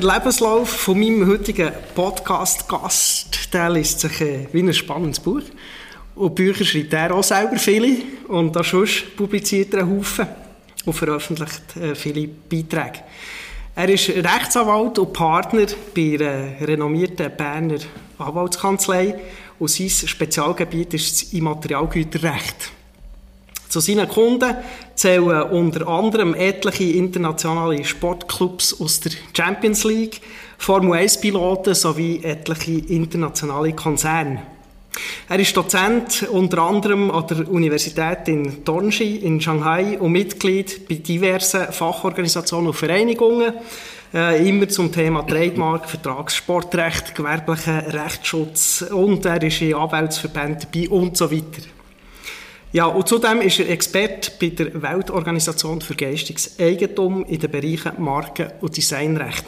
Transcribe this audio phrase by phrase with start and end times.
[0.00, 5.42] Der Lebenslauf von meinem heutigen Podcast-Gast, der liest sich äh, wie ein spannendes Buch.
[6.14, 7.96] Und Bücher schreibt er auch selber viele.
[8.28, 10.28] Und da sonst publiziert er einen Haufen
[10.84, 13.00] und veröffentlicht äh, viele Beiträge.
[13.74, 17.80] Er ist Rechtsanwalt und Partner bei einer renommierten Berner
[18.18, 19.18] Anwaltskanzlei
[19.58, 22.70] und sein Spezialgebiet ist das Immaterialgüterrecht.
[23.68, 24.56] Zu seinen Kunden
[24.94, 30.22] zählen unter anderem etliche internationale Sportclubs aus der Champions League,
[30.56, 34.42] Formel 1-Piloten sowie etliche internationale Konzerne.
[35.28, 40.96] Er ist Dozent unter anderem an der Universität in Tornji in Shanghai und Mitglied bei
[40.96, 43.52] diversen Fachorganisationen und Vereinigungen,
[44.14, 51.16] äh, immer zum Thema Trademark, Vertragssportrecht, gewerblicher Rechtsschutz und er ist in Anwaltsverbänden dabei und
[51.16, 51.77] so weiter.
[52.72, 57.92] Ja, und zudem ist er Experte bei der Weltorganisation für geistiges Eigentum in den Bereichen
[57.98, 59.44] Marken- und Designrecht.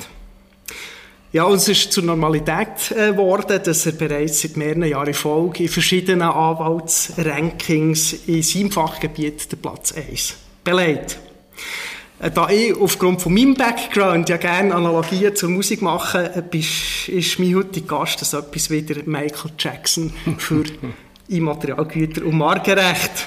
[1.32, 5.14] Ja, und es ist zur Normalität äh, geworden, dass er bereits seit mehreren Jahren in
[5.14, 10.34] Folge in verschiedenen Anwaltsrankings in seinem Fachgebiet den Platz 1
[10.64, 11.20] belegt.
[12.18, 17.38] Äh, da ich aufgrund von meinem Background ja gerne Analogien zur Musik mache, äh, ist
[17.38, 20.64] mein heutiger Gast das etwas wieder Michael Jackson für
[21.30, 23.26] Immaterialgüter und Markenrecht.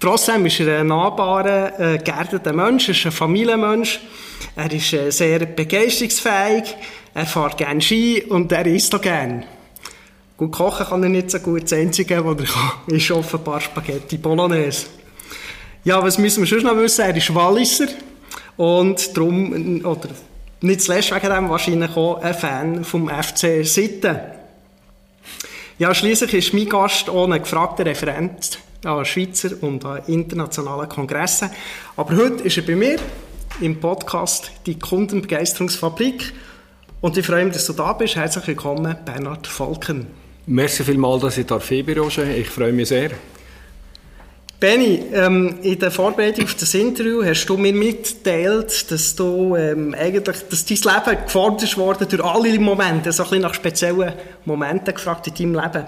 [0.00, 4.00] Trotzdem ist er ein nahbarer, äh, geerdeter Mensch, er ist ein Familienmensch,
[4.54, 6.76] er ist äh, sehr begeisterungsfähig,
[7.14, 9.44] er fährt gerne Ski und er isst auch gerne.
[10.36, 14.18] Gut kochen kann er nicht so gut, das Einzige, was er kann, ist offenbar Spaghetti
[14.18, 14.86] Bolognese.
[15.82, 17.04] Ja, was müssen wir schon noch wissen?
[17.04, 17.88] Er ist Walliser
[18.56, 20.10] und darum, oder
[20.60, 24.37] nicht zuletzt wegen dem wahrscheinlich auch ein Fan vom FC Sitten.
[25.78, 31.50] Ja, schließlich ist mein Gast ein gefragter Referent an Schweizer und an internationalen Kongressen.
[31.96, 32.98] Aber heute ist er bei mir
[33.60, 36.32] im Podcast «Die Kundenbegeisterungsfabrik».
[37.00, 38.16] Und ich freue mich, dass du da bist.
[38.16, 40.08] Herzlich willkommen, Bernhard Falken.
[40.46, 42.26] Merci vielmals, dass ich da bin, Roger.
[42.26, 43.12] Ich freue mich sehr.
[44.60, 49.94] Benny, ähm, in der Vorbereitung auf das Interview hast du mir mitgeteilt, dass du ähm,
[49.94, 54.14] eigentlich, dass dein Leben gefordert worden durch alle Momente, so ein bisschen nach speziellen
[54.46, 55.86] Momenten gefragt in deinem Leben.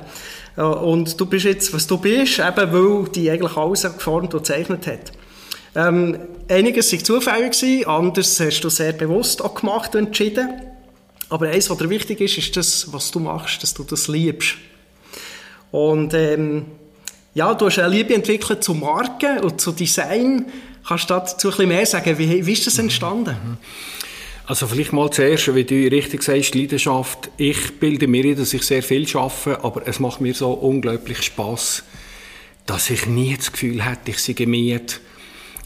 [0.56, 4.44] Äh, und du bist jetzt, was du bist, eben weil die eigentlich alles geformt und
[4.44, 5.12] gezeichnet hat.
[5.74, 10.48] Ähm, einiges war zufällig, gewesen, anderes hast du sehr bewusst auch gemacht und entschieden.
[11.28, 14.54] Aber eins, was dir wichtig ist, ist das, was du machst, dass du das liebst.
[15.72, 16.66] Und ähm,
[17.34, 20.46] ja, du hast eine Liebe entwickelt zu Marken und zu Design.
[20.86, 22.18] Kannst du dazu ein bisschen mehr sagen?
[22.18, 23.36] Wie, wie ist das entstanden?
[24.46, 27.30] Also vielleicht mal zuerst, wie du richtig sagst, Leidenschaft.
[27.36, 31.22] Ich bilde mir ein, dass ich sehr viel arbeite, aber es macht mir so unglaublich
[31.22, 31.84] Spaß,
[32.66, 35.00] dass ich nie das Gefühl hätte, ich sei gemiert.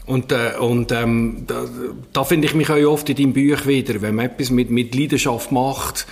[0.05, 1.67] Und, äh, und ähm, da,
[2.13, 4.03] da finde ich mich auch oft in deinem Buch wieder.
[4.03, 6.05] Wenn man etwas mit, mit Leidenschaft macht,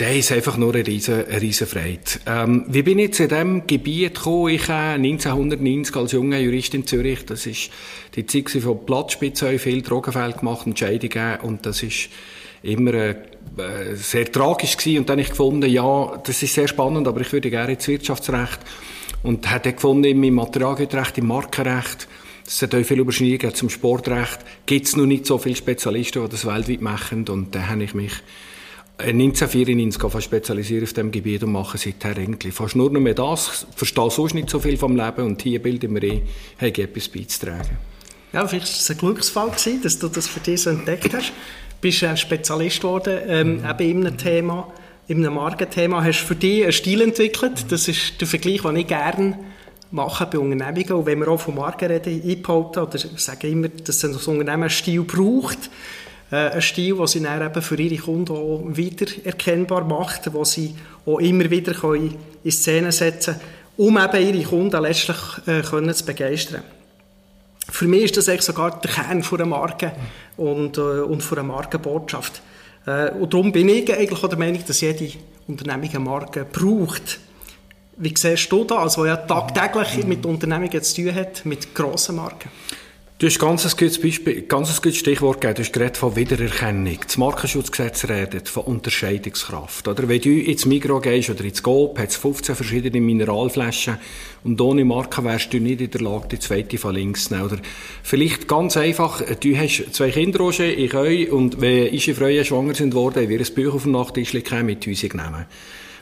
[0.00, 2.00] der ist einfach nur eine riesen, eine riesen Freude.
[2.26, 4.54] Ähm, wie bin ich zu diesem Gebiet gekommen?
[4.54, 7.70] Ich habe 1990 als junger Jurist in Zürich, das ist
[8.16, 12.08] die Zeit von Platzspitze, viel Drogenfälle gemacht, Entscheidungen und das ist
[12.62, 13.14] immer äh,
[13.94, 15.00] sehr tragisch gewesen.
[15.00, 17.86] Und dann habe ich gefunden, ja, das ist sehr spannend, aber ich würde gerne ins
[17.86, 18.60] Wirtschaftsrecht
[19.22, 22.08] und habe gefunden, im Materialrecht, im Markenrecht,
[22.46, 26.30] es hat auch viel Überschneidungen zum Sportrecht, gibt es noch nicht so viele Spezialisten, die
[26.30, 28.12] das weltweit machen und da habe ich mich
[29.00, 33.66] 1994 äh, spezialisiert auf diesem Gebiet und mache seither eigentlich fast nur noch mehr das.
[33.70, 36.22] Ich verstehe sonst nicht so viel vom Leben und hier bilde ich mir ein,
[36.60, 37.78] habe etwas beizutragen.
[38.32, 41.28] Ja, vielleicht war es ein Glücksfall, gewesen, dass du das für dich so entdeckt hast.
[41.30, 43.70] Du bist ein Spezialist geworden, ähm, mhm.
[43.70, 44.72] eben in einem Thema,
[45.08, 46.04] in einem Markenthema.
[46.04, 47.72] Hast für dich einen Stil entwickelt.
[47.72, 49.38] Das ist der Vergleich, den ich gerne
[49.90, 50.92] mache bei Unternehmungen.
[50.92, 54.70] Und wenn wir auch von Marken reden, einbehalten oder sagen immer, dass ein Unternehmen einen
[54.70, 55.68] Stil braucht, äh,
[56.30, 60.74] ein Stil, den sie dann eben für ihre Kunden auch wieder erkennbar macht, wo sie
[61.04, 65.16] auch immer wieder in Szene setzen können, um eben ihre Kunden letztlich
[65.46, 66.62] äh, können zu begeistern.
[67.68, 69.92] Für mich ist das eigentlich sogar der Kern einer Marke
[70.36, 72.42] und, äh, und von Markenbotschaft.
[72.86, 75.12] Äh, und darum bin ich eigentlich auch der Meinung, dass jede
[75.46, 77.20] Unternehmung eine Marke braucht.
[77.96, 82.50] Wie siehst du das, also ja tagtäglich mit Unternehmungen zu tun hat, mit grossen Marken?
[83.20, 85.56] Du hast ganz ein gutes Beispiel, ganz ein gutes Stichwort gegeben.
[85.56, 86.96] Du hast geredet von Wiedererkennung.
[87.04, 89.86] Das Markenschutzgesetz redet von Unterscheidungskraft.
[89.88, 93.98] Oder wenn du ins Migros gehst oder ins Coop, hat es 15 verschiedene Mineralflaschen
[94.42, 97.44] und ohne Marke wärst du nicht in der Lage, die zweite von links zu nehmen.
[97.44, 97.58] Oder
[98.02, 102.74] vielleicht ganz einfach, du hast zwei Kinder, Roger, ich euch, und wenn unsere Freunde schwanger
[102.74, 105.44] sind worden, wir ein Buch auf dem Nachttisch mit uns nehmen.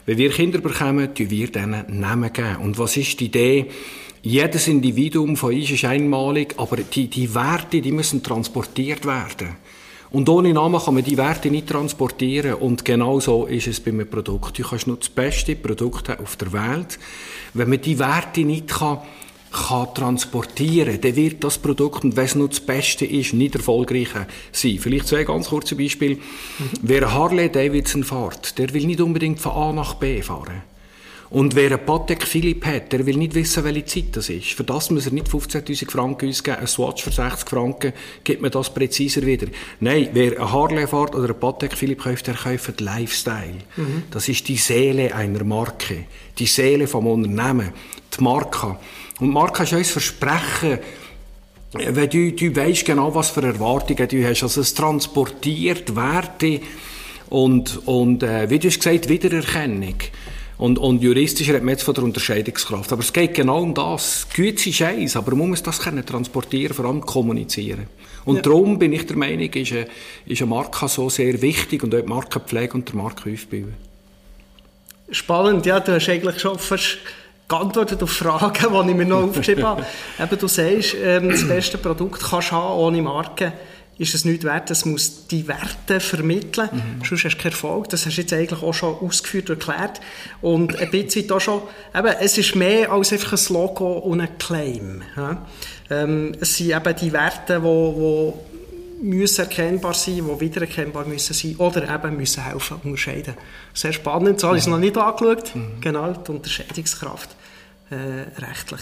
[0.05, 2.55] Wenn wir Kinder bekommen, tun wir denen Namen geben.
[2.63, 3.65] Und was ist die Idee?
[4.21, 9.55] Jedes Individuum von uns ist einmalig, aber die, die Werte, die müssen transportiert werden.
[10.11, 12.55] Und ohne Namen kann man die Werte nicht transportieren.
[12.55, 14.57] Und genau so ist es bei einem Produkt.
[14.57, 16.97] Du kannst nur das beste Produkt haben auf der Welt.
[17.53, 18.99] Wenn man die Werte nicht kann,
[19.51, 24.09] kann transportieren, dann wird das Produkt, und wenn es nur das Beste ist, nicht erfolgreich
[24.51, 24.77] sein.
[24.79, 26.15] Vielleicht zwei ganz kurze Beispiele.
[26.15, 26.21] Mhm.
[26.81, 30.61] Wer Harley Davidson fährt, der will nicht unbedingt von A nach B fahren.
[31.31, 34.47] Und wer einen Patek Philipp hat, der will nicht wissen, welche Zeit das ist.
[34.53, 36.57] Für das muss er nicht 15.000 Franken ausgeben.
[36.57, 37.93] Ein Swatch für 60 Franken
[38.23, 39.45] gibt man das präziser wieder.
[39.79, 43.59] Nein, wer einen Harley fährt oder einen Patek Philipp kauft, der kauft Lifestyle.
[43.75, 44.03] Mhm.
[44.09, 46.05] Das ist die Seele einer Marke.
[46.39, 47.69] Die Seele vom Unternehmen.
[48.17, 48.77] Die Marke.
[49.19, 50.79] Und Marke ist ein Versprechen,
[51.73, 54.41] wenn du, du weißt genau, was für Erwartungen du hast.
[54.41, 56.61] Also es transportiert Werte
[57.29, 59.95] und, und äh, wie du hast gesagt, Wiedererkennung.
[60.59, 62.91] Und, und juristisch redet man jetzt von der Unterscheidungskraft.
[62.91, 64.27] Aber es geht genau um das.
[64.35, 67.87] Güte ist eins, aber man muss das können transportieren, vor allem kommunizieren.
[68.25, 68.41] Und ja.
[68.41, 69.87] darum bin ich der Meinung, ist eine,
[70.25, 73.69] ist eine Marke so sehr wichtig und auch die Markenpflege und der Markenaufbau.
[75.09, 76.97] Spannend, ja, du hast eigentlich schon fast
[77.47, 78.53] geantwortet auf Fragen,
[78.85, 79.85] die ich mir noch aufgeschrieben habe.
[80.19, 83.53] Eben, du sagst, ähm, das beste Produkt kannst du haben ohne Marke
[83.99, 87.05] ist es nicht wert, es muss die Werte vermitteln, mhm.
[87.05, 87.89] sonst hast du keinen Erfolg.
[87.89, 89.99] Das hast du jetzt eigentlich auch schon ausgeführt und erklärt.
[90.41, 91.61] Und ein bisschen auch schon,
[91.93, 95.01] eben, es ist mehr als einfach ein Logo und ein Claim.
[95.17, 95.45] Ja?
[95.89, 101.57] Ähm, es sind eben die Werte, die, die müssen erkennbar sein, die wiedererkennbar müssen sein
[101.57, 103.35] oder eben müssen helfen, unterscheiden.
[103.73, 104.71] Sehr spannend, das habe ich mhm.
[104.71, 105.53] noch nicht angeschaut.
[105.53, 105.81] Mhm.
[105.81, 107.35] Genau, die Unterscheidungskraft
[107.89, 108.81] äh, rechtlich.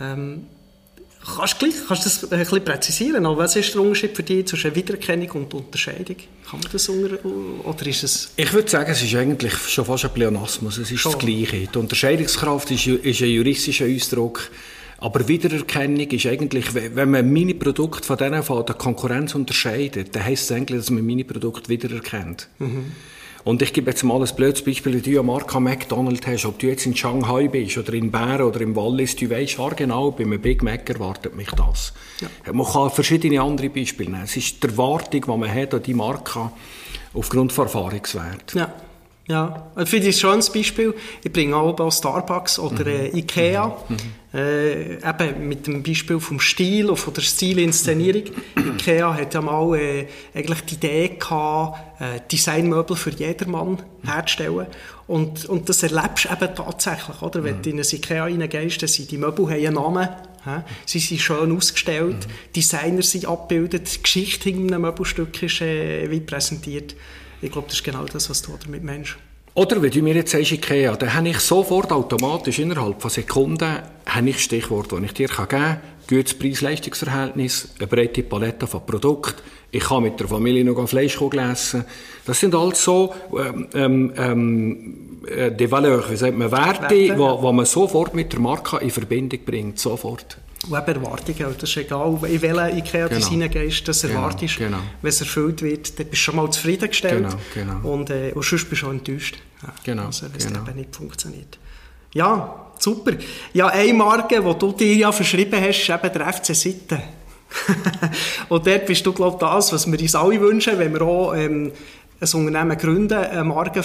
[0.00, 0.46] Ähm,
[1.24, 3.24] Kannst du, gleich, kannst das ein bisschen präzisieren?
[3.24, 6.16] Also was ist der Unterschied für dich zwischen Wiedererkennung und Unterscheidung?
[6.48, 8.32] Kann man das unter, oder ist es...
[8.36, 10.76] Ich würde sagen, es ist eigentlich schon fast ein Pleonasmus.
[10.76, 11.12] Es ist schon.
[11.12, 11.66] das Gleiche.
[11.66, 14.50] Die Unterscheidungskraft ist, ist ein juristischer Ausdruck.
[14.98, 20.24] Aber Wiedererkennung ist eigentlich, wenn man meine Produkte von denen von der Konkurrenz unterscheidet, dann
[20.24, 22.48] heisst es eigentlich, dass man meine Produkte wiedererkennt.
[22.58, 22.92] Mhm.
[23.44, 26.58] Und ich gebe jetzt mal ein blödes Beispiel, wenn du eine Marke McDonald's hast, ob
[26.58, 30.10] du jetzt in Shanghai bist oder in Bern oder im Wallis, du weißt ja genau,
[30.12, 31.92] bei einem Big Mac erwartet mich das.
[32.20, 32.52] Ja.
[32.52, 34.24] Man kann verschiedene andere Beispiele nehmen.
[34.24, 36.50] Es ist die Erwartung, die man hat an die Marke
[37.12, 38.54] aufgrund von Erfahrungswert.
[38.54, 38.72] Ja.
[39.26, 40.92] Ja, ich finde ich ein schönes Beispiel.
[41.22, 43.68] Ich bringe auch Starbucks oder äh, Ikea.
[43.88, 43.96] Mhm.
[44.34, 48.24] Äh, eben mit dem Beispiel vom Stil und von der Stilinszenierung.
[48.56, 54.66] Ikea hat ja mal äh, eigentlich die Idee gehabt, äh, Designmöbel für jedermann herzustellen.
[55.06, 57.44] Und, und das erlebst du eben tatsächlich, oder?
[57.44, 60.08] Wenn du in ein Ikea reingehst, dann sind die Möbel haben einen Namen.
[60.84, 62.52] Sie sind schön ausgestellt, mhm.
[62.54, 66.94] Designer sind abgebildet, die Geschichte hinter einem Möbelstück ist äh, wie präsentiert.
[67.40, 69.16] Ich glaube, das ist genau das, was du damit meinst.
[69.56, 73.78] Oder wenn du mir jetzt sagst, Ikea, dann habe ich sofort automatisch innerhalb von Sekunden
[74.04, 75.80] habe ich Stichwort, das ich dir geben kann.
[76.08, 79.40] Gutes Preis-Leistungsverhältnis, eine breite Palette von Produkten.
[79.70, 81.84] Ich kann mit der Familie noch Fleisch essen.
[82.26, 86.94] Das sind alles so ähm, ähm, ähm äh, die Valeurs, wie sagt man, Werte, Werte
[86.94, 87.18] ja.
[87.18, 89.78] wo, wo man sofort mit der Marke in Verbindung bringt.
[89.78, 90.38] Sofort.
[90.68, 93.28] Und eben Erwartungen, das ist egal, in welchen Ikea genau.
[93.28, 94.56] du reingehst, das genau, erwartest.
[94.56, 94.78] Genau.
[95.02, 97.92] Wenn es erfüllt wird, dann bist du schon mal zufriedengestellt genau, genau.
[97.92, 99.38] Und, äh, und sonst bist du auch enttäuscht.
[99.62, 100.60] Ja, genau, also, wenn es genau.
[100.60, 101.58] eben nicht funktioniert.
[102.14, 103.12] Ja, super.
[103.52, 107.02] Ja, eine Marke, die du dir ja verschrieben hast, ist eben der FC Sitten.
[108.48, 111.34] und dort bist du, glaube ich, das, was wir uns alle wünschen, wenn wir auch
[111.34, 111.72] ähm,
[112.20, 113.82] ein Unternehmen gründen, eine Marke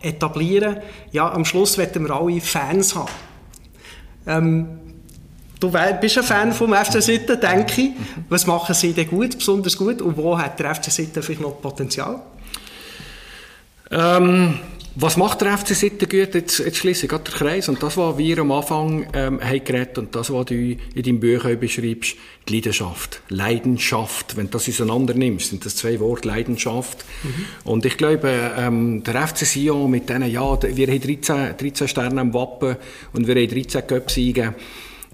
[0.00, 0.76] etablieren.
[1.12, 3.10] Ja, am Schluss werden wir alle Fans haben.
[4.26, 4.83] Ähm,
[5.60, 5.70] Du
[6.00, 7.90] bist ein Fan vom FC Sitten, denke ich.
[8.28, 10.02] Was machen sie denn gut, besonders gut?
[10.02, 12.20] Und wo hat der FC Sitten vielleicht noch Potenzial?
[13.90, 14.58] Ähm,
[14.96, 16.34] was macht der FC Sitten gut?
[16.34, 17.68] Jetzt, jetzt schließe ich gerade den Kreis.
[17.68, 21.18] Und das, was wir am Anfang ähm, haben geredet und das, was du in deinem
[21.18, 22.14] Buch beschreibst,
[22.48, 23.20] die Leidenschaft.
[23.28, 24.36] Leidenschaft.
[24.36, 27.04] Wenn du das auseinander nimmst, sind das zwei Worte, Leidenschaft.
[27.24, 27.44] Mhm.
[27.64, 32.20] Und ich glaube, ähm, der FC Sion mit denen, ja, wir haben 13, 13 Sterne
[32.20, 32.76] am Wappen
[33.12, 34.54] und wir haben 13 Cup-Siege.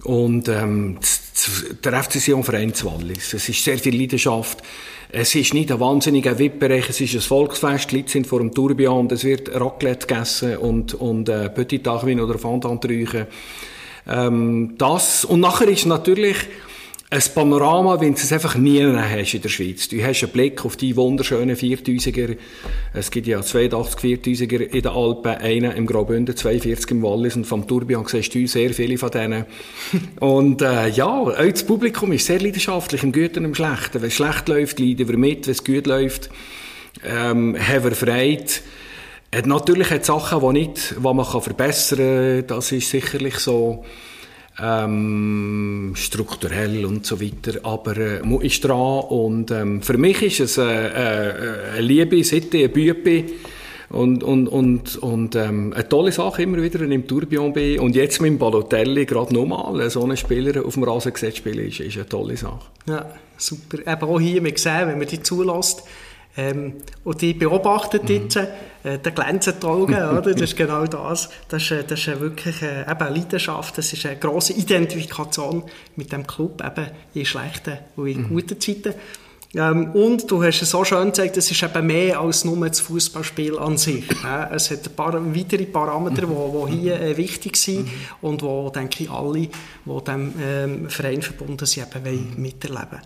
[0.04, 0.98] Und ähm,
[1.84, 3.34] der FC Sion vereint Wallis.
[3.34, 4.62] Es ist sehr viel Leidenschaft.
[5.12, 7.90] Es ist nicht ein wahnsinniger VIP-Bereich, es ist ein Volksfest.
[7.90, 12.20] Die Leute sind vor dem Tourbillon, es wird Raclette gegessen und, und äh, Petit Tachwin
[12.20, 12.86] oder Fondant.
[14.06, 15.24] Ähm, das.
[15.24, 16.36] Und nachher ist natürlich
[17.12, 19.88] ein Panorama, wenn du es einfach nie hast in der Schweiz.
[19.88, 22.36] Du hast einen Blick auf die wunderschönen 4000er.
[22.94, 27.46] Es gibt ja 82 4000er in den Alpen, einen im Graubünden, 42 im Wallis und
[27.46, 29.44] vom Tourbillon siehst du sehr viele von denen.
[30.20, 34.00] und äh, ja, auch das Publikum ist sehr leidenschaftlich, im Guten und im Schlechten.
[34.00, 35.48] Wenn es schlecht läuft, leiden wir mit.
[35.48, 36.30] Wenn es gut läuft,
[37.04, 38.44] ähm, haben wir Freude.
[39.32, 41.98] Äh, natürlich hat es Sachen, die, nicht, die man kann verbessern
[42.38, 42.46] kann.
[42.46, 43.84] Das ist sicherlich so
[44.62, 50.58] ähm, strukturell und so weiter, aber äh, ist dran und ähm, für mich ist es
[50.58, 53.24] äh, äh, eine Liebe, Sitte, ein Bübe
[53.90, 58.20] und, und, und, und ähm, eine tolle Sache immer wieder im Tourbillon bin und jetzt
[58.20, 61.96] mit dem Balotelli gerade nochmal so einen Spieler auf dem Rasen gesetzt spielen ist, ist
[61.96, 62.60] eine tolle Sache.
[62.86, 63.78] Ja, super.
[63.80, 65.82] Eben auch hier, wir sehen, wenn man die zulässt,
[66.40, 68.08] ähm, und die beobachtet mhm.
[68.08, 70.22] jetzt, äh, der glänzen die Augen, oder?
[70.22, 71.28] Das ist genau das.
[71.48, 75.64] Das ist, äh, das ist wirklich äh, eben eine Leidenschaft, das ist eine grosse Identifikation
[75.96, 78.28] mit dem Club, eben in schlechten und in mhm.
[78.28, 78.94] guten Zeiten.
[79.52, 82.80] Ähm, und du hast es so schön gezeigt, es ist eben mehr als nur das
[82.80, 84.08] Fußballspiel an sich.
[84.24, 86.66] Äh, es hat ein paar weitere Parameter, die mhm.
[86.68, 87.92] hier äh, wichtig sind mhm.
[88.22, 92.42] und wo, denke ich, alle, die dem ähm, Verein verbunden sind, eben mhm.
[92.42, 93.02] miterleben wollen.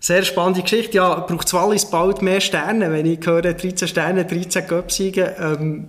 [0.00, 0.98] Sehr spannende Geschichte.
[0.98, 5.28] Ja, braucht Wallis bald mehr Sterne, wenn ich höre 13 Sterne, 13 Göpsigen.
[5.38, 5.88] Ähm,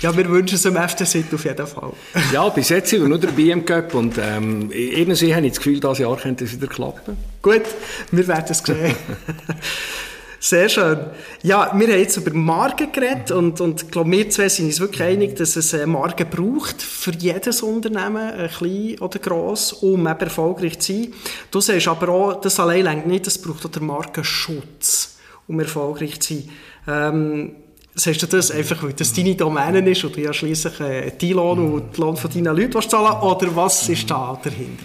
[0.00, 1.92] ja, wir wünschen es dem FC Sit auf jeden Fall.
[2.32, 5.58] ja, bis jetzt sind wir nur dabei im Cup und ähm, irgendwie habe ich das
[5.58, 7.16] Gefühl, dieses Jahr könnte es wieder klappen.
[7.42, 7.62] Gut,
[8.10, 8.96] wir werden es sehen.
[10.42, 10.98] Sehr schön.
[11.42, 14.80] Ja, wir haben jetzt über Marken geredet und, und ich glaube, wir zwei sind uns
[14.80, 20.18] wirklich einig, dass es eine Marke braucht für jedes Unternehmen, klein oder gross, um eben
[20.18, 21.12] erfolgreich zu sein.
[21.50, 26.18] Du sagst aber auch, das allein längt nicht, es braucht auch den Markenschutz, um erfolgreich
[26.20, 26.48] zu sein.
[26.88, 27.56] Ähm,
[27.94, 31.58] Sagst du das einfach, weil das deine Domäne ist du ja schliesslich äh, die Lohn
[31.58, 34.84] und den Lohn von deinen Leuten zahlen oder was ist da dahinter?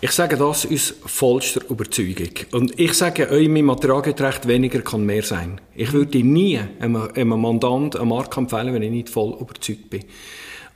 [0.00, 2.32] Ich sage das aus vollster Überzeugung.
[2.50, 5.60] Und ich sage euch, mein Materialgerecht weniger kann mehr sein.
[5.76, 10.02] Ich würde nie einem, einem Mandant eine Marke empfehlen, wenn ich nicht voll überzeugt bin.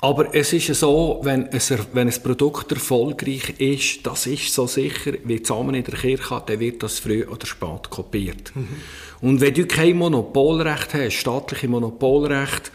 [0.00, 1.60] Aber es ist so, wenn ein,
[1.92, 6.60] wenn ein Produkt erfolgreich ist, das ist so sicher, wie Samen in der Kirche dann
[6.60, 8.52] wird das früh oder spät kopiert.
[8.54, 8.68] Mhm.
[9.22, 12.70] Und wenn du kein Monopolrecht hast, staatliche Monopolrecht,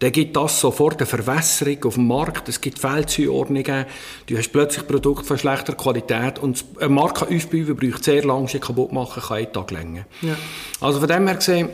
[0.00, 2.48] dann gibt das sofort eine Verwässerung auf dem Markt.
[2.48, 3.84] Es gibt Fehlzuordnungen.
[4.26, 6.38] Du hast plötzlich Produkte von schlechter Qualität.
[6.38, 10.06] Und eine Marke aufbauen braucht sehr lange, sie kaputt machen kann einen Tag länger.
[10.22, 10.36] Ja.
[10.80, 11.68] Also von dem her gesehen,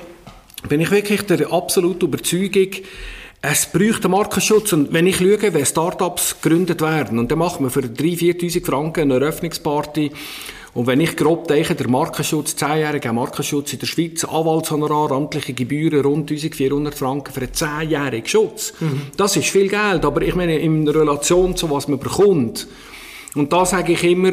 [0.69, 2.71] bin ich wirklich der absoluten Überzeugung,
[3.49, 4.73] es braucht einen Markenschutz.
[4.73, 8.65] Und wenn ich schaue, wenn Startups gegründet werden, und dann machen wir für 3.000, 4.000
[8.65, 10.11] Franken eine Eröffnungsparty,
[10.75, 16.05] und wenn ich grob denke, der Markenschutz, zehnjähriger Markenschutz in der Schweiz, Anwaltshonorar, amtliche Gebühren,
[16.05, 18.75] rund 1400 Franken für einen zehnjährigen Schutz.
[18.81, 19.03] Mhm.
[19.17, 22.67] Das ist viel Geld, aber ich meine, in Relation zu was man bekommt,
[23.37, 24.33] und da sage ich immer,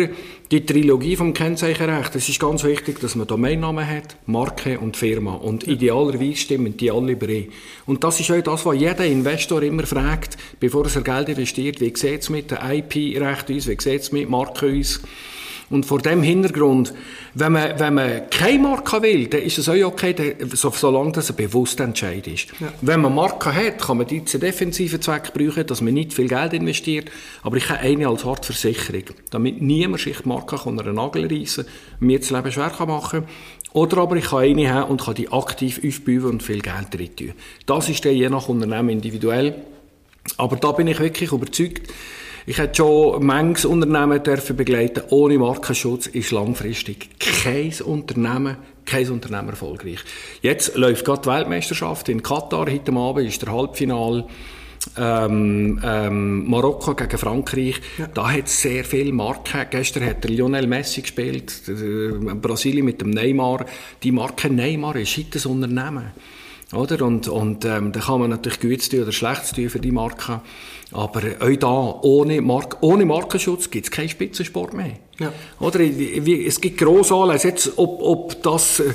[0.52, 5.34] die Trilogie vom Kennzeichenrecht, es ist ganz wichtig, dass man Domainnamen hat, Marke und Firma.
[5.34, 7.48] Und idealerweise stimmen die alle überein.
[7.86, 11.82] Und das ist auch das, was jeder Investor immer fragt, bevor er Geld investiert.
[11.82, 13.68] Wie sieht es mit dem IP-Recht aus?
[13.68, 15.02] Wie sieht es mit Marke aus?
[15.74, 16.94] Und vor dem Hintergrund,
[17.34, 21.32] wenn man, wenn man keine Marke will, dann ist es auch okay, so, solange das
[21.32, 22.50] ein bewusster Entscheid ist.
[22.60, 22.72] Ja.
[22.82, 26.28] Wenn man Marke hat, kann man die zu defensiven Zweck brauchen, dass man nicht viel
[26.28, 27.10] Geld investiert,
[27.42, 31.66] aber ich habe eine als Hartversicherung, damit niemand sich die Marke unter den Nagel reissen
[31.66, 33.30] kann, mir das Leben schwer machen kann.
[33.74, 37.16] Oder aber ich kann eine haben und kann die aktiv aufbauen und viel Geld drin
[37.16, 37.34] tun.
[37.66, 39.56] Das ist dann je nach Unternehmen individuell.
[40.38, 41.92] Aber da bin ich wirklich überzeugt,
[42.46, 45.04] ich hätte schon manches Unternehmen dürfen begleiten.
[45.10, 50.00] Ohne Markenschutz ist langfristig kein Unternehmen, kein Unternehmen erfolgreich.
[50.42, 52.66] Jetzt läuft gerade die Weltmeisterschaft in Katar.
[52.70, 54.26] Heute Abend ist der Halbfinal.
[54.98, 58.08] Ähm, ähm, Marokko gegen Frankreich, ja.
[58.08, 59.66] da hat es sehr viel Marken.
[59.70, 63.66] Gestern hat der Lionel Messi gespielt, äh, Brasilien mit dem Neymar.
[64.04, 66.12] Die Marke Neymar ist heute ein Unternehmen.
[66.74, 67.06] Oder?
[67.06, 70.42] Und, und ähm, da kann man natürlich Gutes tun oder Schlechtes tun für die Marke.
[70.92, 74.94] Aber auch da, ohne, Mark ohne Markenschutz gibt es keinen Spitzensport mehr.
[75.20, 75.34] Ja.
[75.60, 77.50] Oder, es gibt grosse Anlässe.
[77.50, 78.94] Jetzt, ob, ob das äh,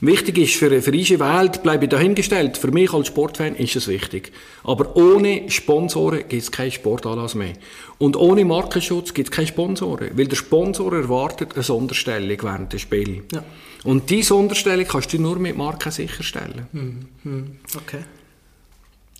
[0.00, 2.56] wichtig ist für, für unsere Welt, bleibe ich dahingestellt.
[2.56, 4.32] Für mich als Sportfan ist es wichtig.
[4.64, 7.52] Aber ohne Sponsoren gibt es keinen Sportanlass mehr.
[7.98, 10.10] Und ohne Markenschutz gibt es keine Sponsoren.
[10.14, 13.22] Weil der Sponsor erwartet eine Sonderstellung während des Spiels.
[13.32, 13.44] Ja.
[13.86, 16.66] Und diese Sonderstellung kannst du nur mit Marken sicherstellen.
[16.72, 17.56] Mhm.
[17.76, 18.04] Okay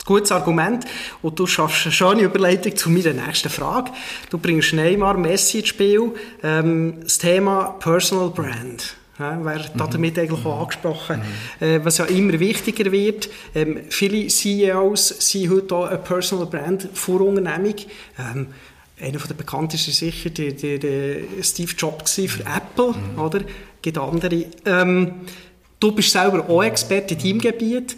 [0.06, 0.86] gutes Argument
[1.20, 3.90] und du schaffst eine schöne Überleitung zu meiner nächsten Frage.
[4.30, 8.96] Du bringst Neymar, Messi ins Spiel, ähm, das Thema Personal Brand.
[9.18, 9.90] Ja, wäre mhm.
[9.90, 11.22] damit eigentlich auch angesprochen,
[11.60, 11.66] mhm.
[11.66, 13.30] äh, was ja immer wichtiger wird.
[13.54, 17.76] Ähm, viele CEOs sind heute auch eine Personal Brand vor Unternehmung.
[18.18, 18.48] Ähm,
[19.00, 23.18] einer der bekanntesten sicher der, der, der Steve Jobs für Apple, mhm.
[23.18, 23.40] oder?
[23.86, 24.46] Gibt andere.
[24.64, 25.12] Ähm,
[25.78, 27.96] du bist selber auch Experte in deinem Gebiet.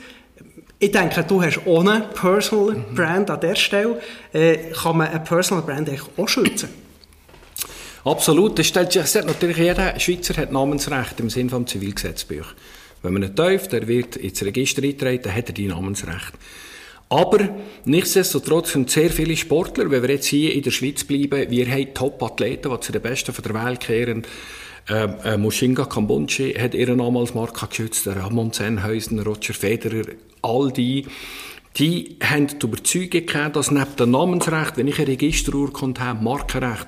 [0.78, 2.95] Ich denke, du hast eine Personal mhm.
[2.95, 3.99] Brand an der Stelle.
[4.35, 6.68] Äh, kann man eine Personal Brand auch schützen?
[8.04, 8.59] Absolut.
[8.59, 12.49] Das stellt sich natürlich jeder Schweizer hat Namensrecht im Sinne des Zivilgesetzbuch.
[13.02, 16.35] Wenn man ihn täuft, er wird ins Register eintreten, dann hat er die Namensrecht.
[17.09, 17.49] Aber
[17.87, 21.95] nichtsdestotrotz sind sehr viele Sportler, wenn wir jetzt hier in der Schweiz bleiben, wir haben
[21.95, 24.26] Top-Athleten, die zu den Besten der Welt kehren.
[24.90, 30.07] Ähm, äh, Mushinga Kambunchi hat ihren Namen als Marke geschützt, Ramon Sennhäusen, Roger Federer,
[30.40, 31.07] all die,
[31.76, 36.87] die haben die Überzeugung gehabt, dass neben dem Namensrecht, wenn ich eine Registerurkunde habe, Markenrecht,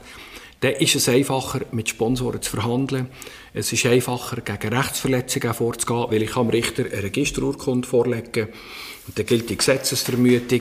[0.60, 3.08] dann ist es einfacher, mit Sponsoren zu verhandeln.
[3.54, 8.48] Es ist einfacher, gegen Rechtsverletzungen vorzugehen, weil ich am Richter eine Registerurkunde vorlegen
[9.06, 10.60] und dann gilt die Gesetzesvermutung.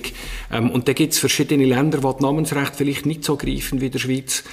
[0.51, 3.89] Ähm, und dann gibt es verschiedene Länder, wo das Namensrecht vielleicht nicht so greifen wie
[3.89, 4.43] der Schweiz.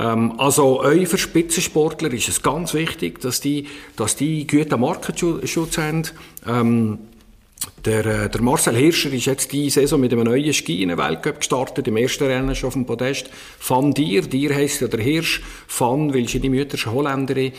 [0.00, 3.66] Ähm, also euch für Spitzensportler ist es ganz wichtig, dass die,
[3.96, 6.02] dass die guten Markenschutz haben.
[6.46, 6.98] Ähm,
[7.84, 10.96] der, äh, der Marcel Hirscher ist jetzt die Saison mit einem neuen Ski in den
[10.96, 13.28] Weltcup gestartet, im ersten Rennen schon auf dem Podest.
[13.66, 17.52] Van Dier, Dier heisst ja der Hirsch, Van, weil sie die Mütter schon Holländerin.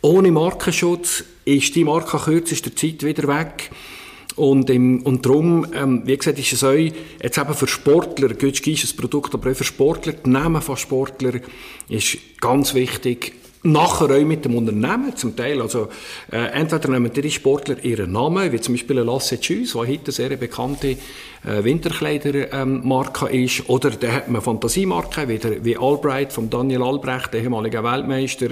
[0.00, 3.70] Ohne Markenschutz ist die Marke kürzester Zeit wieder weg.
[4.38, 8.72] Und, im, und darum, ähm, wie gesagt, ist es euch, jetzt eben für Sportler, Götschki
[8.72, 11.40] ist ein Produkt, aber auch für Sportler, die Namen von Sportler
[11.88, 13.32] ist ganz wichtig,
[13.64, 15.60] nachher auch mit dem Unternehmen zum Teil.
[15.60, 15.88] Also,
[16.30, 20.12] äh, entweder nehmen die Sportler ihren Namen, wie zum Beispiel Lasse Tschüss, die heute eine
[20.12, 26.32] sehr bekannte äh, Winterkleidermarke ähm, ist, oder da hat man Fantasiemarken, wie, der, wie Albright,
[26.32, 28.50] von Daniel Albrecht, der ehemalige Weltmeister.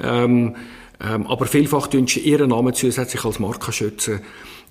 [0.00, 0.54] Ähm,
[1.00, 4.20] ähm, aber vielfach tun sie ihren Namen zusätzlich als Marke schützen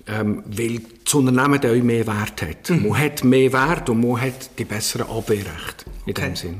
[0.06, 2.70] ähm, weil das Unternehmen auch mehr Wert hat.
[2.70, 2.88] Mhm.
[2.88, 6.26] Man hat mehr Wert und man hat die besseren Abwehrrechte in okay.
[6.26, 6.58] dem Sinn.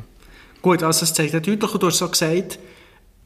[0.61, 2.59] Gut, also es zeigt deutlich, du hast so gesagt,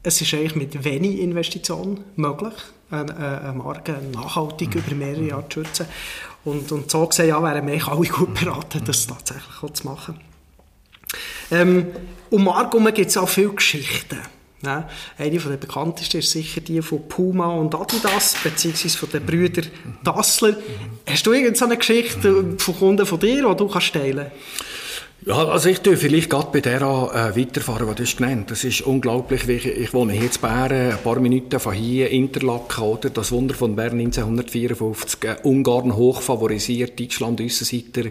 [0.03, 2.53] es ist eigentlich mit wenig Investition möglich,
[2.91, 4.81] eine, eine Marke nachhaltig mhm.
[4.81, 5.87] über mehrere Jahre zu schützen.
[6.45, 10.19] Und, und so gesehen ja, wären wir alle gut beraten, das tatsächlich auch zu machen.
[11.51, 11.87] Ähm,
[12.29, 14.19] um Marke gibt es auch viele Geschichten.
[14.63, 19.67] Ja, eine der bekanntesten ist sicher die von Puma und Adidas, beziehungsweise von den Brüdern
[20.05, 20.55] Dassler.
[21.05, 24.72] Hast du irgendeine Geschichte von Kunden von dir, die du kannst teilen kannst?
[25.25, 28.51] Ja, also ich tue vielleicht gerade bei der äh, weiterfahren, was du genannt.
[28.51, 32.83] Das ist unglaublich, ich, ich wohne hier in Bären, ein paar Minuten von hier, Interlaken,
[32.83, 33.09] oder?
[33.09, 38.09] Das Wunder von Bern 1954, äh, Ungarn hoch favorisiert, Deutschland Aussenseiter.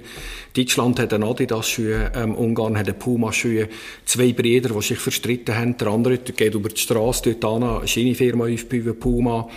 [0.57, 3.68] Deutschland hat einen Adidas-Schuhe, ähm, Ungarn hat einen Puma-Schuhe.
[4.07, 5.77] Zwei Brüder, die sich verstritten haben.
[5.77, 9.48] Der andere geht über die Straße dort an, eine Schienefirma aufbauen, Puma.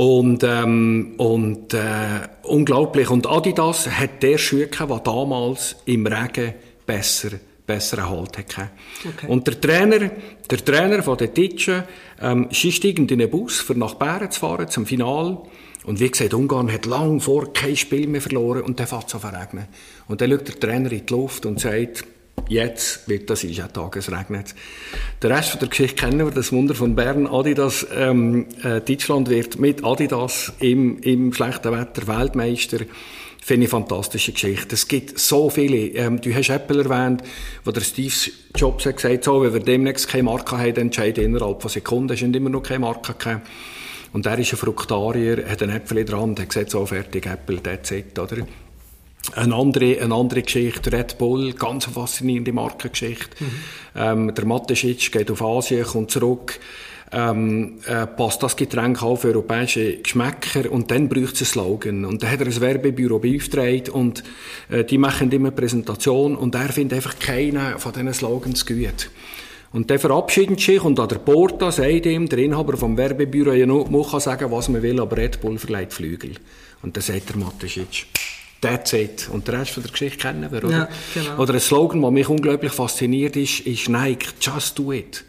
[0.00, 3.10] Und, ähm, und äh, unglaublich.
[3.10, 6.54] Und Adidas hat der Schuh gehabt, der damals im Regen
[6.86, 7.32] besser
[7.66, 8.70] besseren Halt hatte.
[9.06, 9.26] Okay.
[9.28, 10.10] Und der Trainer,
[10.50, 11.82] der Trainer von den Titschen,
[12.18, 15.42] ähm, steigt in den Bus, für nach Bären zu fahren, zum Final.
[15.84, 19.14] Und wie gesagt, Ungarn hat lang vor kein Spiel mehr verloren und dann fängt es
[19.14, 19.66] an verregnen.
[20.08, 22.06] Und dann schaut der Trainer in die Luft und sagt,
[22.48, 24.54] Jetzt wird das ist ja Tagesregnet.
[25.22, 27.26] Der Rest der Geschichte kennen wir, das Wunder von Bern.
[27.26, 32.78] Adidas, ähm, äh, Deutschland wird mit Adidas im, im schlechten Wetter Weltmeister.
[33.42, 34.74] Finde ich fantastische Geschichte.
[34.74, 35.76] Es gibt so viele.
[35.94, 37.22] Ähm, du hast Apple erwähnt,
[37.64, 38.14] wo der Steve
[38.54, 42.20] Jobs hat gesagt, so, wenn wir demnächst keine Marke haben, entscheiden innerhalb von Sekunden, hast
[42.20, 43.46] du immer noch keine Marke gehabt.
[44.12, 47.26] Und er ist ein Fruktarier, hat einen Äpfel in der Hand, hat gesagt, so fertig,
[47.26, 48.46] Apple, that's it, oder?
[49.34, 53.44] Eine andere, eine andere Geschichte, Red Bull, ganz faszinierende Markengeschichte.
[53.44, 53.50] Mhm.
[53.94, 56.58] Ähm, der Mateschitsch geht auf Asien, kommt zurück,
[57.12, 62.04] ähm, äh, passt das Getränk auf europäische Geschmäcker und dann braucht es einen Slogan.
[62.04, 64.22] Und dann hat er ein Werbebüro beauftragt und
[64.68, 69.10] äh, die machen immer Präsentation und er findet einfach keinen von diesen Slogans gut.
[69.72, 73.66] Und der verabschiedet sich und an der Porta sagt ihm, der Inhaber vom Werbebüro, ja,
[73.66, 76.32] man kann sagen, was man will, aber Red Bull verleiht Flügel.
[76.82, 78.06] Und dann sagt der Mateschitsch,
[78.60, 79.28] That's it.
[79.32, 80.70] Und den Rest von der Geschichte kennen wir, oder?
[80.70, 81.42] Ja, genau.
[81.42, 85.24] Oder ein Slogan, der mich unglaublich fasziniert ist, ist Nike, just do it.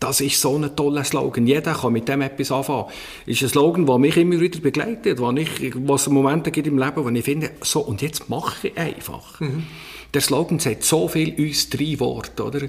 [0.00, 1.46] Das ist so ein toller Slogan.
[1.46, 2.86] Jeder kann mit dem etwas anfangen.
[3.24, 6.76] Ist ein Slogan, der mich immer wieder begleitet, wo, ich, wo es Momente gibt im
[6.76, 9.38] Leben, wo ich finde, so, und jetzt mache ich einfach.
[9.38, 9.64] Mhm.
[10.12, 12.60] Der Slogan sagt so viel uns drei Worte, oder?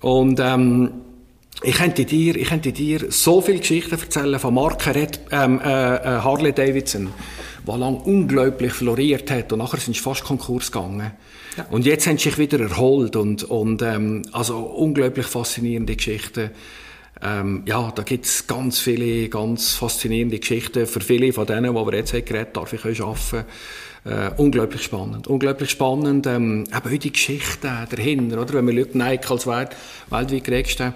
[0.00, 0.92] Und, ähm,
[1.62, 5.96] ich könnte dir, ich könnte dir so viele Geschichten erzählen von Marke Red, ähm, äh,
[5.96, 7.08] äh Harley Davidson
[7.66, 11.12] die lang unglaublich floriert hat und nachher sind sie fast Konkurs gegangen.
[11.56, 11.66] Ja.
[11.70, 16.50] Und jetzt haben sie sich wieder erholt und, und ähm, also unglaublich faszinierende Geschichten.
[17.22, 20.86] Ähm, ja, da gibt es ganz viele, ganz faszinierende Geschichten.
[20.86, 23.44] Für viele von denen, die wir jetzt haben geredet darf ich euch arbeiten.
[24.04, 25.28] Äh, unglaublich spannend.
[25.28, 28.52] Unglaublich spannend, ähm, eben auch die Geschichte dahinter, oder?
[28.52, 29.74] Wenn man schaut, Nike als weit,
[30.10, 30.94] weltweit geregster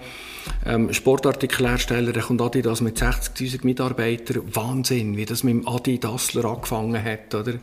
[0.65, 4.43] ähm, Sportartikelhersteller, der kommt Adidas mit 60'000 Mitarbeitern.
[4.53, 7.53] Wahnsinn, wie das mit dem Adi Dassler angefangen hat, oder?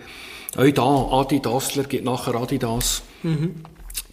[0.56, 3.02] Auch da, Adi Dassler gibt nachher Adidas.
[3.22, 3.56] Mhm.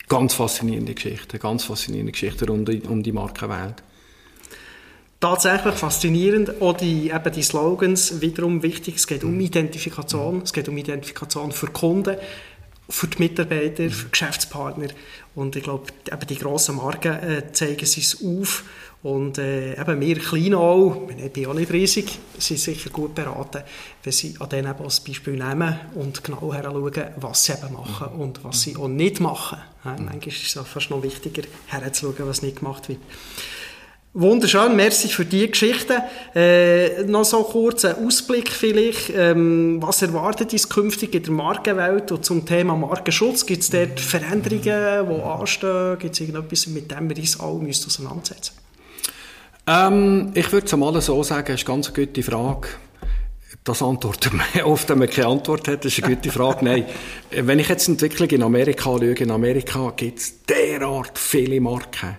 [0.08, 3.84] Ganz faszinierende Geschichte, ganz faszinierende Geschichte rund um die Markenwelt
[5.24, 6.62] tatsächlich faszinierend.
[6.62, 8.98] Auch die, eben die Slogans wiederum wichtig.
[8.98, 10.42] Es geht um Identifikation.
[10.44, 12.18] Es geht um Identifikation für Kunden,
[12.90, 14.88] für die Mitarbeiter, für Geschäftspartner.
[15.36, 18.64] Und ich glaube, eben die grossen Marken äh, zeigen es auf.
[19.04, 23.64] Und äh, eben wir Kleinen auch, ich bin auch nicht riesig, sind sicher gut beraten,
[24.02, 28.42] wenn sie an denen als Beispiel nehmen und genau heranschauen, was sie eben machen und
[28.46, 29.58] was sie auch nicht machen.
[29.84, 33.00] Ja, manchmal ist es fast noch wichtiger, heranzuschauen, was nicht gemacht wird.
[34.16, 36.04] Wunderschön, merci für die Geschichte.
[36.36, 39.10] Äh, noch so kurz ein Ausblick vielleicht.
[39.10, 43.44] Ähm, was erwartet uns künftig in der Markenwelt und zum Thema Markenschutz?
[43.44, 45.98] Gibt es dort Veränderungen, die anstehen?
[45.98, 48.54] Gibt es irgendetwas, mit dem wir uns alle müssen auseinandersetzen
[49.66, 52.68] ähm, Ich würde es mal so sagen, das ist eine ganz gute Frage.
[53.64, 56.66] Das antwortet man oft, wenn man keine Antwort hat, das ist eine gute Frage.
[56.66, 56.86] Nein,
[57.32, 62.16] wenn ich jetzt die Entwicklung in Amerika schaue, in Amerika gibt es derart viele Marken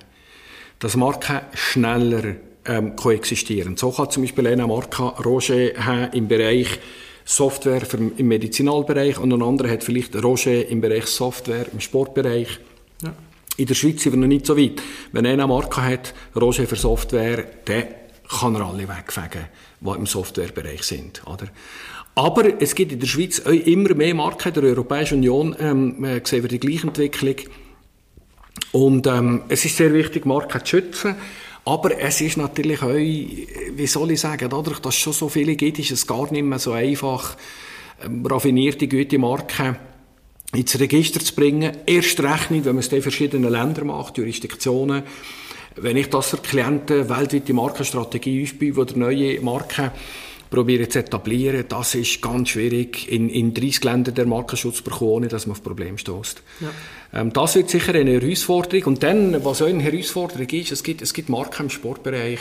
[0.78, 3.76] dass Marken schneller ähm, koexistieren.
[3.76, 6.78] So kann zum Beispiel eine Marke Roger haben im Bereich
[7.24, 7.82] Software
[8.16, 12.60] im Medizinalbereich und ein anderer hat vielleicht Roger im Bereich Software im Sportbereich.
[13.02, 13.14] Ja.
[13.56, 14.82] In der Schweiz sind wir noch nicht so weit.
[15.12, 17.84] Wenn einer eine Marke hat, Roger für Software, dann
[18.28, 19.46] kann er alle wegfegen,
[19.80, 21.22] die im Softwarebereich sind.
[21.26, 21.48] Oder?
[22.14, 24.48] Aber es gibt in der Schweiz immer mehr Marken.
[24.48, 27.36] In der Europäischen Union ähm, äh, sehen wir die gleiche Entwicklung.
[28.72, 31.16] Und ähm, es ist sehr wichtig, Marken zu schützen.
[31.64, 35.56] Aber es ist natürlich auch, wie soll ich sagen, dadurch, dass es schon so viele
[35.56, 37.36] gibt, ist es gar nicht mehr so einfach,
[38.04, 39.76] ähm, raffinierte, gute Marken
[40.54, 41.72] ins Register zu bringen.
[41.86, 45.02] Erst recht nicht, wenn man es in verschiedenen Ländern macht, Jurisdiktionen.
[45.76, 49.90] Wenn ich das für Klienten weltweite Markenstrategie ausbaue, wo der neue Marken
[50.54, 55.10] probieren zu etablieren, das ist ganz schwierig, in, in 30 Ländern der Markenschutz zu bekommen,
[55.10, 56.42] ohne dass man auf Probleme stößt.
[56.60, 57.20] Ja.
[57.20, 58.84] Ähm, das wird sicher eine Herausforderung.
[58.94, 62.38] Und dann, was auch eine Herausforderung ist, es gibt, es gibt Marken im Sportbereich,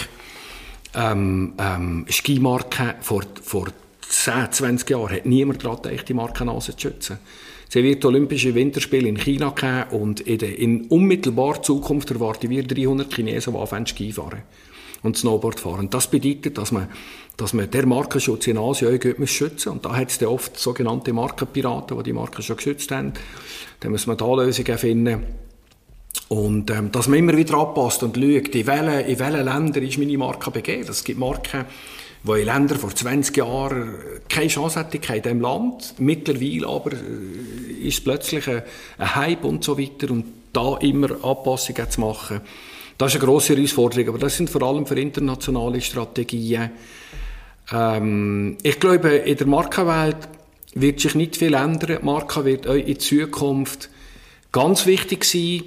[0.93, 3.69] ähm, ähm, Skimarken vor, vor
[4.07, 7.17] 10, 20 Jahren hat niemand daran gedacht, die Markennase zu schützen.
[7.67, 12.61] Es wird Olympische Winterspiele in China geben und in, der, in unmittelbarer Zukunft erwarten wir
[12.61, 14.43] 300 Chinesen, die anfangen Ski fahren
[15.03, 15.89] und Snowboard fahren.
[15.89, 16.87] Das bedeutet, dass man,
[17.37, 21.97] dass man der Markenschutz in Asien auch schützen Und da hat es oft sogenannte Markenpiraten,
[21.97, 23.13] die die Marken schon geschützt haben.
[23.81, 25.23] Da muss man da Lösungen finden.
[26.29, 29.97] Und ähm, dass man immer wieder anpasst und schaut, in welchen, in welchen Ländern ist
[29.97, 30.87] meine Marke begeben.
[30.89, 31.65] Es gibt Marken,
[32.23, 33.95] die in Ländern vor 20 Jahren
[34.29, 35.95] keine Chance hatten in diesem Land.
[35.99, 38.63] Mittlerweile aber äh, ist es plötzlich ein,
[38.97, 40.11] ein Hype und so weiter.
[40.11, 42.41] Und da immer Anpassungen zu machen,
[43.03, 46.71] das ist eine grosse Herausforderung, aber das sind vor allem für internationale Strategien.
[47.71, 50.17] Ähm, ich glaube, in der Markenwelt
[50.75, 51.97] wird sich nicht viel ändern.
[51.99, 53.89] Die Marke wird auch in Zukunft
[54.51, 55.63] ganz wichtig sein.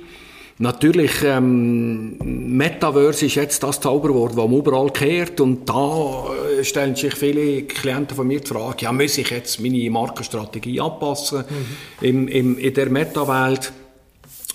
[0.58, 5.38] Natürlich, ähm, Metaverse ist jetzt das Zauberwort, das man überall kehrt.
[5.40, 9.60] Und da äh, stellen sich viele Klienten von mir die Frage, ja, muss ich jetzt
[9.60, 12.06] meine Markenstrategie anpassen mhm.
[12.06, 13.72] im, im, in der Meta-Welt?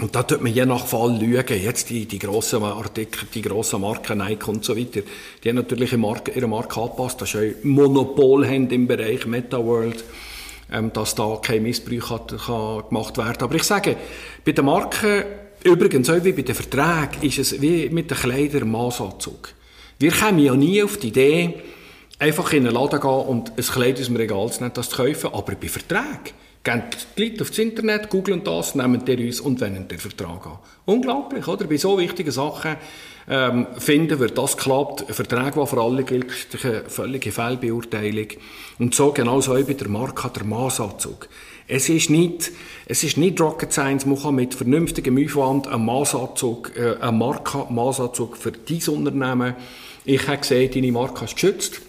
[0.01, 1.61] Und da tut man je nach Fall schauen.
[1.61, 5.01] Jetzt die, die grossen Artikel, die grossen Marken Nike und so weiter,
[5.43, 10.03] die haben natürlich ihre Marke, ihre Marke angepasst, dass sie Monopol haben im Bereich MetaWorld,
[10.71, 13.43] ähm, dass da kein Missbrauch hat, kann gemacht werden.
[13.43, 13.95] Aber ich sage,
[14.43, 15.23] bei den Marken,
[15.63, 19.49] übrigens auch wie bei den Verträgen, ist es wie mit den Kleidern Maßanzug.
[19.99, 21.61] Wir kommen ja nie auf die Idee,
[22.17, 24.97] einfach in einen Laden gehen und ein Kleid aus dem Regal zu nehmen, das zu
[24.97, 26.83] kaufen, aber bei Verträgen Gehen
[27.17, 30.59] die Leute aufs Internet, googeln das, nehmen der uns und wenden den Vertrag an.
[30.85, 31.65] Unglaublich, oder?
[31.65, 32.75] Bei so wichtigen Sachen
[33.27, 35.07] ähm, finden wir, das klappt.
[35.07, 36.27] Ein Vertrag, der für alle gilt,
[36.63, 38.27] eine völlige Fehlbeurteilung.
[38.77, 41.29] Und so genauso auch bei der Marke der Maßanzug.
[41.67, 42.51] Es ist nicht,
[42.85, 48.37] es ist nicht Rocket Science, man kann mit vernünftigem Aufwand einen Maßanzug, äh, einen Marke-Maßanzug
[48.37, 49.55] für dein Unternehmen.
[50.05, 51.81] Ich habe gesehen, deine Marke ist geschützt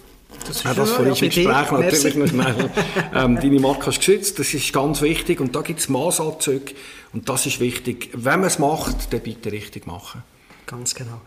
[0.42, 2.70] das ist ja, das vorhin im Gespräch natürlich noch schnell.
[3.14, 5.40] ähm, deine Marke ist geschützt, das ist ganz wichtig.
[5.40, 6.74] Und da gibt es Maßanzüge.
[7.12, 8.10] Und das ist wichtig.
[8.12, 10.22] Wenn man es macht, dann bitte richtig machen.
[10.66, 11.20] Ganz genau.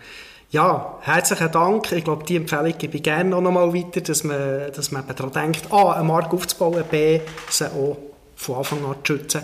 [0.51, 1.91] Ja, herzlichen Dank.
[1.91, 5.32] Ich glaube, die Empfehlung gebe ich gerne noch einmal weiter, dass man, dass man daran
[5.32, 7.97] denkt, A, eine Marke aufzubauen, B, sie auch
[8.36, 9.41] von Anfang an zu schützen.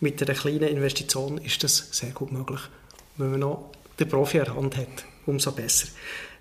[0.00, 2.60] Mit einer kleinen Investition ist das sehr gut möglich.
[3.16, 5.88] Wenn man noch den Profi an der Hand hat, umso besser.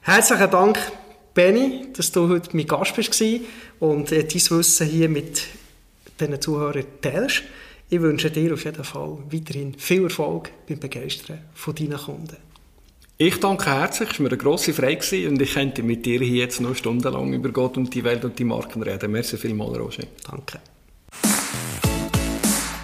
[0.01, 0.79] Herzlichen Dank
[1.33, 3.23] Benny, dass du heute mein Gast bist
[3.79, 5.43] und äh, dein Wissen hier mit
[6.19, 7.43] diesen Zuhörern teilst.
[7.89, 12.37] Ich wünsche dir auf jeden Fall weiterhin viel Erfolg beim Begeistern von deinen Kunden.
[13.17, 16.43] Ich danke herzlich, es war mir eine grosse Freude und ich könnte mit dir hier
[16.43, 19.11] jetzt noch stundenlang über Gott und die Welt und die Marken reden.
[19.11, 20.03] Merci vielmals, Roger.
[20.29, 20.59] Danke.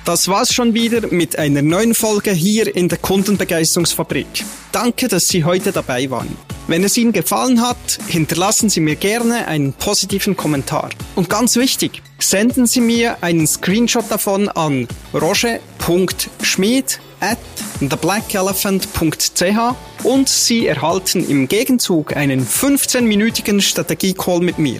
[0.03, 4.27] Das war's schon wieder mit einer neuen Folge hier in der Kundenbegeisterungsfabrik.
[4.71, 6.35] Danke, dass Sie heute dabei waren.
[6.67, 10.89] Wenn es Ihnen gefallen hat, hinterlassen Sie mir gerne einen positiven Kommentar.
[11.15, 17.37] Und ganz wichtig, senden Sie mir einen Screenshot davon an roger.schmied at
[17.79, 24.79] theblackelephant.ch und Sie erhalten im Gegenzug einen 15-minütigen Strategie-Call mit mir.